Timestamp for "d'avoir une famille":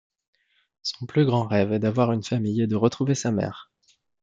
1.79-2.63